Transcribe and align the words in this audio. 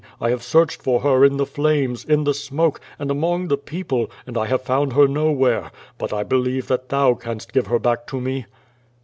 I 0.19 0.31
have 0.31 0.41
searched 0.41 0.81
for 0.81 1.01
her 1.01 1.23
in 1.23 1.37
the 1.37 1.45
flames, 1.45 2.03
in 2.03 2.23
the 2.23 2.33
smoke, 2.33 2.81
and 2.97 3.11
among 3.11 3.49
the 3.49 3.55
people, 3.55 4.09
and 4.25 4.35
I 4.35 4.47
have 4.47 4.63
found 4.63 4.93
her 4.93 5.07
nowhere. 5.07 5.69
But 5.99 6.11
I 6.11 6.23
believe 6.23 6.65
that 6.69 6.89
thou 6.89 7.13
canst 7.13 7.53
give 7.53 7.67
her 7.67 7.77
back 7.77 8.07
to 8.07 8.19
me." 8.19 8.45